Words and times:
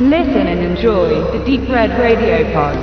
Listen 0.00 0.46
and 0.46 0.60
enjoy 0.60 1.08
the 1.32 1.44
Deep 1.44 1.68
Red 1.68 1.90
Radio 1.98 2.44
Pod. 2.52 2.76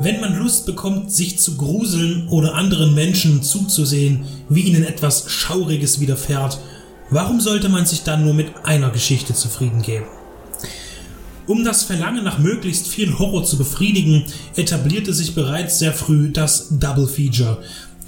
Wenn 0.00 0.20
man 0.20 0.36
Lust 0.36 0.66
bekommt, 0.66 1.12
sich 1.12 1.38
zu 1.38 1.56
gruseln 1.56 2.26
oder 2.28 2.56
anderen 2.56 2.92
Menschen 2.96 3.44
zuzusehen, 3.44 4.24
wie 4.48 4.62
ihnen 4.62 4.82
etwas 4.82 5.30
Schauriges 5.30 6.00
widerfährt, 6.00 6.58
warum 7.10 7.38
sollte 7.38 7.68
man 7.68 7.86
sich 7.86 8.02
dann 8.02 8.24
nur 8.24 8.34
mit 8.34 8.48
einer 8.64 8.90
Geschichte 8.90 9.32
zufrieden 9.32 9.82
geben? 9.82 10.06
Um 11.52 11.64
das 11.64 11.82
Verlangen 11.82 12.24
nach 12.24 12.38
möglichst 12.38 12.88
viel 12.88 13.18
Horror 13.18 13.44
zu 13.44 13.58
befriedigen, 13.58 14.24
etablierte 14.56 15.12
sich 15.12 15.34
bereits 15.34 15.78
sehr 15.78 15.92
früh 15.92 16.30
das 16.30 16.68
Double 16.78 17.06
Feature, 17.06 17.58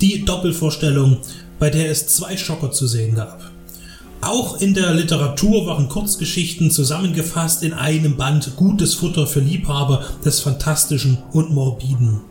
die 0.00 0.24
Doppelvorstellung, 0.24 1.18
bei 1.58 1.68
der 1.68 1.90
es 1.90 2.06
zwei 2.06 2.38
Schocker 2.38 2.70
zu 2.70 2.86
sehen 2.86 3.16
gab. 3.16 3.42
Auch 4.22 4.62
in 4.62 4.72
der 4.72 4.94
Literatur 4.94 5.66
waren 5.66 5.90
Kurzgeschichten 5.90 6.70
zusammengefasst 6.70 7.62
in 7.62 7.74
einem 7.74 8.16
Band 8.16 8.56
gutes 8.56 8.94
Futter 8.94 9.26
für 9.26 9.40
Liebhaber 9.40 10.02
des 10.24 10.40
Fantastischen 10.40 11.18
und 11.34 11.50
Morbiden. 11.50 12.22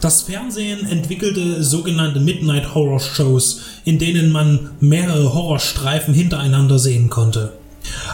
Das 0.00 0.22
Fernsehen 0.22 0.86
entwickelte 0.86 1.64
sogenannte 1.64 2.20
Midnight 2.20 2.72
Horror 2.72 3.00
Shows, 3.00 3.62
in 3.84 3.98
denen 3.98 4.30
man 4.30 4.70
mehrere 4.78 5.34
Horrorstreifen 5.34 6.14
hintereinander 6.14 6.78
sehen 6.78 7.10
konnte. 7.10 7.54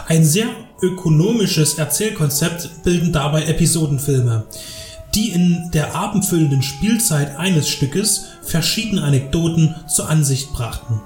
Ein 0.07 0.25
sehr 0.25 0.47
ökonomisches 0.81 1.75
Erzählkonzept 1.75 2.83
bilden 2.83 3.11
dabei 3.11 3.43
Episodenfilme, 3.43 4.45
die 5.15 5.29
in 5.29 5.69
der 5.73 5.95
abendfüllenden 5.95 6.61
Spielzeit 6.61 7.37
eines 7.37 7.69
Stückes 7.69 8.25
verschiedene 8.41 9.03
Anekdoten 9.03 9.75
zur 9.87 10.09
Ansicht 10.09 10.51
brachten. 10.51 11.01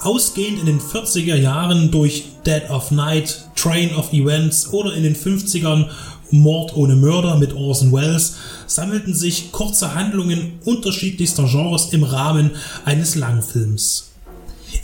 Ausgehend 0.00 0.60
in 0.60 0.66
den 0.66 0.80
40er 0.80 1.34
Jahren 1.34 1.90
durch 1.90 2.24
Dead 2.46 2.70
of 2.70 2.90
Night, 2.90 3.48
Train 3.56 3.94
of 3.94 4.12
Events 4.12 4.72
oder 4.72 4.94
in 4.94 5.02
den 5.02 5.16
50ern 5.16 5.86
Mord 6.30 6.76
ohne 6.76 6.94
Mörder 6.94 7.36
mit 7.36 7.54
Orson 7.54 7.92
Welles 7.92 8.36
sammelten 8.66 9.14
sich 9.14 9.50
kurze 9.50 9.94
Handlungen 9.94 10.58
unterschiedlichster 10.64 11.44
Genres 11.44 11.92
im 11.92 12.04
Rahmen 12.04 12.52
eines 12.84 13.14
Langfilms. 13.14 14.10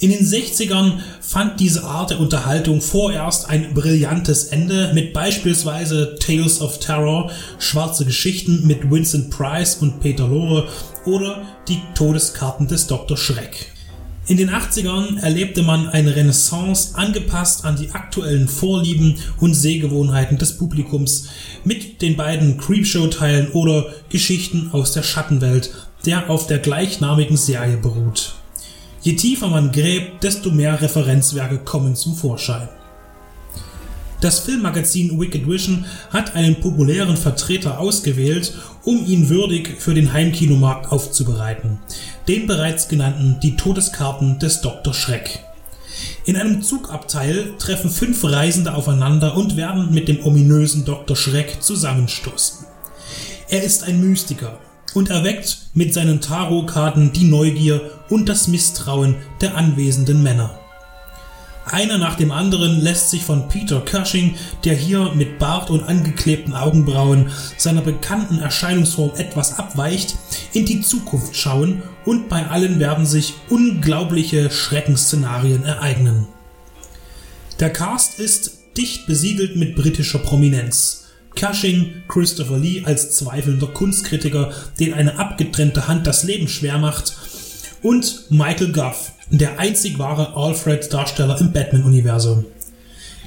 In 0.00 0.11
den 0.11 0.27
60ern 0.27 0.98
fand 1.20 1.61
diese 1.61 1.84
Art 1.84 2.11
der 2.11 2.20
Unterhaltung 2.20 2.81
vorerst 2.81 3.48
ein 3.48 3.75
brillantes 3.75 4.45
Ende 4.45 4.92
mit 4.95 5.12
beispielsweise 5.12 6.17
Tales 6.19 6.61
of 6.61 6.78
Terror, 6.81 7.31
schwarze 7.59 8.05
Geschichten 8.05 8.67
mit 8.67 8.91
Vincent 8.91 9.31
Price 9.31 9.77
und 9.77 10.00
Peter 10.00 10.27
Lorre 10.27 10.69
oder 11.06 11.42
die 11.69 11.81
Todeskarten 11.95 12.67
des 12.67 12.87
Dr. 12.87 13.17
Schreck. 13.17 13.72
In 14.27 14.39
den 14.39 14.48
80ern 14.48 15.20
erlebte 15.20 15.62
man 15.62 15.89
eine 15.89 16.17
Renaissance 16.17 16.97
angepasst 16.97 17.67
an 17.67 17.77
die 17.77 17.91
aktuellen 17.91 18.48
Vorlieben 18.48 19.17
und 19.39 19.53
Sehgewohnheiten 19.53 20.39
des 20.39 20.56
Publikums 20.56 21.28
mit 21.62 22.00
den 22.00 22.17
beiden 22.17 22.56
Creepshow-Teilen 22.56 23.50
oder 23.50 23.92
Geschichten 24.09 24.70
aus 24.72 24.92
der 24.92 25.03
Schattenwelt, 25.03 25.75
der 26.06 26.31
auf 26.31 26.47
der 26.47 26.59
gleichnamigen 26.59 27.37
Serie 27.37 27.77
beruht. 27.77 28.34
Je 29.05 29.16
tiefer 29.16 29.48
man 29.48 29.70
gräbt, 29.70 30.24
desto 30.24 30.50
mehr 30.50 30.80
Referenzwerke 30.80 31.58
kommen 31.58 31.94
zum 31.94 32.16
Vorschein. 32.16 32.70
Das 34.22 34.38
Filmmagazin 34.38 35.20
Wicked 35.20 35.47
Vision 35.47 35.84
hat 36.08 36.34
einen 36.34 36.58
populären 36.58 37.19
Vertreter 37.19 37.78
ausgewählt, 37.78 38.55
um 38.82 39.05
ihn 39.05 39.28
würdig 39.28 39.77
für 39.78 39.92
den 39.92 40.14
Heimkinomarkt 40.14 40.91
aufzubereiten, 40.91 41.81
den 42.28 42.47
bereits 42.47 42.88
genannten 42.88 43.41
Die 43.43 43.56
Todeskarten 43.56 44.38
des 44.38 44.62
Dr. 44.62 44.94
Schreck. 44.94 45.41
In 46.25 46.37
einem 46.37 46.62
Zugabteil 46.62 47.53
treffen 47.59 47.91
fünf 47.91 48.25
Reisende 48.25 48.72
aufeinander 48.72 49.37
und 49.37 49.59
werden 49.59 49.93
mit 49.93 50.09
dem 50.09 50.25
ominösen 50.25 50.87
Dr. 50.87 51.14
Schreck 51.14 51.62
zusammenstoßen. 51.62 52.64
Er 53.50 53.64
ist 53.64 53.84
ein 53.84 54.00
Mystiker 54.00 54.59
und 54.94 55.10
erweckt 55.10 55.59
mit 55.75 55.93
seinen 55.93 56.21
Tarotkarten 56.21 57.12
die 57.12 57.25
Neugier 57.25 57.91
und 58.09 58.28
das 58.28 58.49
Misstrauen 58.49 59.16
der 59.41 59.56
anwesenden 59.56 60.22
Männer. 60.22 60.59
Einer 61.66 61.97
nach 61.97 62.16
dem 62.16 62.31
anderen 62.31 62.81
lässt 62.81 63.10
sich 63.10 63.25
von 63.25 63.49
Peter 63.49 63.81
Cushing, 63.81 64.34
der 64.65 64.75
hier 64.75 65.12
mit 65.15 65.38
Bart 65.38 65.71
und 65.71 65.82
angeklebten 65.82 66.55
Augenbrauen 66.55 67.31
seiner 67.56 67.81
bekannten 67.81 68.38
Erscheinungsform 68.38 69.12
etwas 69.16 69.59
abweicht, 69.59 70.16
in 70.53 70.66
die 70.66 70.82
Zukunft 70.82 71.34
schauen 71.34 71.82
und 72.05 72.28
bei 72.28 72.47
allen 72.49 72.81
werden 72.81 73.06
sich 73.06 73.34
unglaubliche 73.49 74.50
Schreckensszenarien 74.50 75.65
ereignen. 75.65 76.26
Der 77.61 77.71
Cast 77.71 78.19
ist 78.21 78.59
dicht 78.76 79.06
besiedelt 79.06 79.56
mit 79.56 79.75
britischer 79.75 80.19
Prominenz. 80.19 81.03
Cushing, 81.39 82.03
Christopher 82.09 82.59
Lee 82.59 82.83
als 82.84 83.17
zweifelnder 83.17 83.67
Kunstkritiker, 83.69 84.53
den 84.78 84.95
eine 84.95 85.19
abgetrennte 85.19 85.89
Hand 85.89 86.06
das 86.06 86.25
Leben 86.25 86.49
schwer 86.49 86.78
macht, 86.78 87.17
und 87.83 88.31
Michael 88.31 88.72
Goff, 88.72 89.12
der 89.31 89.59
einzig 89.59 89.99
wahre 89.99 90.34
Alfred-Darsteller 90.37 91.41
im 91.41 91.53
Batman-Universum. 91.53 92.47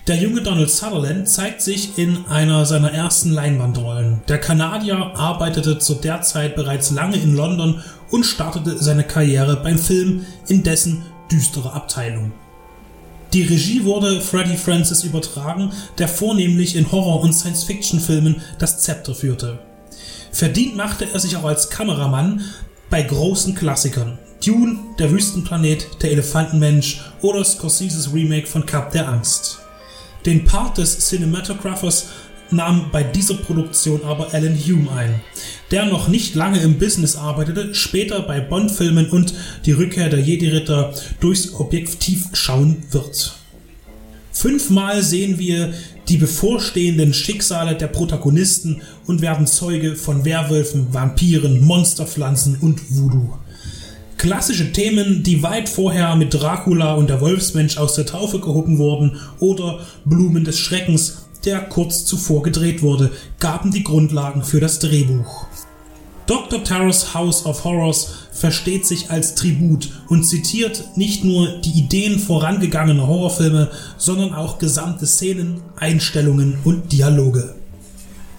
Der 0.08 0.16
junge 0.16 0.42
Donald 0.42 0.70
Sutherland 0.70 1.28
zeigt 1.28 1.62
sich 1.62 1.98
in 1.98 2.26
einer 2.28 2.66
seiner 2.66 2.94
ersten 2.94 3.32
Leinwandrollen. 3.32 4.22
Der 4.30 4.40
Kanadier 4.40 4.96
arbeitete 4.96 5.80
zu 5.80 5.96
der 5.96 6.22
Zeit 6.22 6.56
bereits 6.56 6.92
lange 6.92 7.18
in 7.18 7.36
London 7.36 7.84
und 8.10 8.26
startete 8.26 8.82
seine 8.82 9.04
Karriere 9.04 9.58
beim 9.58 9.78
Film 9.78 10.26
in 10.48 10.64
dessen 10.64 11.04
düstere 11.30 11.74
Abteilung. 11.74 12.32
Die 13.34 13.44
Regie 13.44 13.84
wurde 13.84 14.22
Freddie 14.22 14.56
Francis 14.56 15.04
übertragen, 15.04 15.72
der 15.98 16.08
vornehmlich 16.08 16.76
in 16.76 16.92
Horror- 16.92 17.22
und 17.22 17.34
Science-Fiction-Filmen 17.34 18.42
das 18.58 18.82
Zepter 18.82 19.14
führte. 19.14 19.60
Verdient 20.32 20.76
machte 20.78 21.08
er 21.12 21.20
sich 21.20 21.36
auch 21.36 21.44
als 21.44 21.70
Kameramann 21.70 22.42
bei 22.90 23.02
großen 23.02 23.54
Klassikern. 23.54 24.18
Dune, 24.46 24.80
Der 25.00 25.12
Wüstenplanet, 25.12 25.88
Der 26.02 26.12
Elefantenmensch 26.12 27.02
oder 27.22 27.44
Scorseses 27.44 28.14
Remake 28.14 28.48
von 28.48 28.66
Cup 28.66 28.92
der 28.92 29.10
Angst. 29.10 29.60
Den 30.26 30.46
Part 30.46 30.78
des 30.78 31.00
Cinematographers 31.00 32.08
nahm 32.52 32.88
bei 32.92 33.04
dieser 33.04 33.36
Produktion 33.36 34.02
aber 34.04 34.34
Alan 34.34 34.58
Hume 34.58 34.92
ein, 34.92 35.22
der 35.72 35.86
noch 35.86 36.08
nicht 36.08 36.36
lange 36.36 36.60
im 36.60 36.80
Business 36.80 37.16
arbeitete, 37.16 37.74
später 37.76 38.22
bei 38.22 38.40
Bond-Filmen 38.40 39.10
und 39.10 39.34
die 39.66 39.72
Rückkehr 39.74 40.10
der 40.10 40.20
Jedi-Ritter 40.20 40.94
durchs 41.20 41.54
Objektiv 41.54 42.28
schauen 42.34 42.84
wird. 42.92 43.36
Fünfmal 44.32 45.02
sehen 45.02 45.40
wir 45.40 45.74
die 46.10 46.18
bevorstehenden 46.18 47.14
Schicksale 47.14 47.76
der 47.76 47.88
Protagonisten 47.88 48.82
und 49.08 49.22
werden 49.22 49.48
Zeuge 49.48 49.96
von 49.96 50.26
Werwölfen, 50.26 50.94
Vampiren, 50.94 51.66
Monsterpflanzen 51.66 52.58
und 52.62 52.80
Voodoo. 52.96 53.34
Klassische 54.18 54.72
Themen, 54.72 55.22
die 55.24 55.44
weit 55.44 55.70
vorher 55.70 56.16
mit 56.16 56.34
Dracula 56.34 56.96
und 56.96 57.10
der 57.10 57.22
Wolfsmensch 57.22 57.78
aus 57.78 57.96
der 57.96 58.06
Taufe 58.06 58.40
gehoben 58.40 58.78
wurden 58.78 59.18
oder 59.40 59.86
Blumen 60.06 60.44
des 60.44 60.58
Schreckens, 60.58 61.27
der 61.48 61.62
kurz 61.62 62.06
zuvor 62.06 62.44
gedreht 62.44 62.84
wurde, 62.84 63.12
gaben 63.40 63.72
die 63.72 63.84
Grundlagen 63.84 64.44
für 64.44 64.60
das 64.60 64.78
Drehbuch. 64.78 65.48
Dr. 66.28 66.62
Terrors 66.62 67.14
House 67.14 67.46
of 67.46 67.64
Horrors 67.64 68.10
versteht 68.34 68.86
sich 68.86 69.10
als 69.10 69.34
Tribut 69.34 69.90
und 70.10 70.26
zitiert 70.26 70.98
nicht 70.98 71.24
nur 71.24 71.48
die 71.62 71.72
Ideen 71.72 72.20
vorangegangener 72.20 73.08
Horrorfilme, 73.08 73.72
sondern 73.98 74.34
auch 74.34 74.60
gesamte 74.60 75.08
Szenen, 75.08 75.62
Einstellungen 75.78 76.58
und 76.66 76.92
Dialoge. 76.92 77.56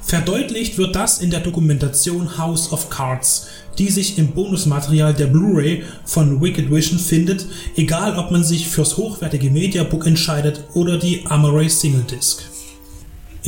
Verdeutlicht 0.03 0.77
wird 0.77 0.97
das 0.97 1.21
in 1.21 1.31
der 1.31 1.41
Dokumentation 1.41 2.37
House 2.39 2.73
of 2.73 2.91
Cards, 2.91 3.47
die 3.79 3.89
sich 3.89 4.19
im 4.19 4.29
Bonusmaterial 4.29 5.15
der 5.15 5.27
Blu-ray 5.27 5.83
von 6.05 6.43
Wicked 6.43 6.71
Vision 6.71 6.99
findet, 6.99 7.47
egal 7.77 8.19
ob 8.19 8.31
man 8.31 8.45
sich 8.45 8.69
fürs 8.69 8.97
hochwertige 8.99 9.51
Mediabook 9.51 10.07
entscheidet 10.07 10.65
oder 10.75 10.99
die 10.99 11.25
Amaray 11.27 11.69
Single 11.71 12.03
Disc. 12.03 12.58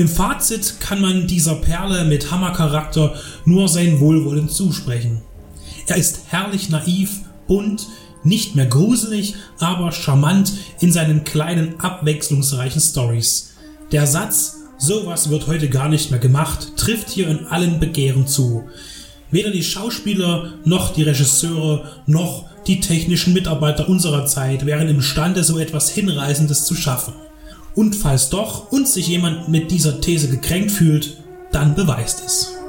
Im 0.01 0.09
Fazit 0.09 0.81
kann 0.81 1.03
man 1.03 1.27
dieser 1.27 1.57
Perle 1.57 2.07
mit 2.07 2.31
Hammercharakter 2.31 3.17
nur 3.45 3.69
sein 3.69 4.01
Wohlwollen 4.01 4.49
zusprechen. 4.49 5.21
Er 5.89 5.97
ist 5.97 6.21
herrlich 6.29 6.71
naiv, 6.71 7.21
bunt, 7.47 7.87
nicht 8.25 8.57
mehr 8.57 8.65
gruselig, 8.65 9.35
aber 9.59 9.93
charmant 9.93 10.55
in 10.81 10.91
seinen 10.91 11.25
kleinen 11.25 11.79
abwechslungsreichen 11.81 12.81
Stories. 12.81 13.51
Der 13.93 14.07
Satz, 14.07 14.55
sowas 14.79 15.29
wird 15.29 15.47
heute 15.49 15.69
gar 15.69 15.91
nicht 15.91 16.11
mehr 16.11 16.19
gemacht, 16.19 16.79
trifft 16.79 17.11
hier 17.11 17.29
in 17.29 17.49
allen 17.49 17.79
Begehren 17.79 18.27
zu. 18.27 18.65
Weder 19.31 19.51
die 19.51 19.63
Schauspieler 19.63 20.55
noch 20.65 20.95
die 20.95 21.03
Regisseure 21.03 21.85
noch 22.07 22.47
die 22.67 22.81
technischen 22.81 23.35
Mitarbeiter 23.35 23.87
unserer 23.87 24.25
Zeit 24.25 24.65
wären 24.65 24.89
imstande, 24.89 25.45
so 25.45 25.59
etwas 25.59 25.91
Hinreißendes 25.91 26.65
zu 26.65 26.75
schaffen. 26.75 27.13
Und 27.75 27.95
falls 27.95 28.31
doch 28.31 28.73
und 28.73 28.89
sich 28.89 29.09
jemand 29.09 29.49
mit 29.49 29.71
dieser 29.71 30.01
These 30.01 30.29
gekränkt 30.29 30.71
fühlt, 30.71 31.19
dann 31.53 31.75
beweist 31.75 32.23
es. 32.25 32.60